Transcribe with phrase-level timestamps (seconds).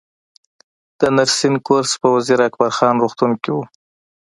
[0.99, 3.57] د نرسنګ کورس په وزیر اکبر خان روغتون کې و